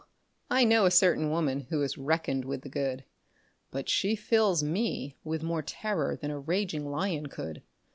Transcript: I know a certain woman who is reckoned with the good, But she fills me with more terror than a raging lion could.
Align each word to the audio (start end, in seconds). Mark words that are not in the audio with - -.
I 0.49 0.63
know 0.63 0.85
a 0.85 0.89
certain 0.89 1.29
woman 1.29 1.67
who 1.69 1.83
is 1.83 1.95
reckoned 1.95 2.43
with 2.43 2.63
the 2.63 2.69
good, 2.69 3.05
But 3.69 3.87
she 3.87 4.15
fills 4.15 4.63
me 4.63 5.15
with 5.23 5.43
more 5.43 5.61
terror 5.61 6.15
than 6.15 6.31
a 6.31 6.39
raging 6.39 6.89
lion 6.89 7.27
could. 7.27 7.61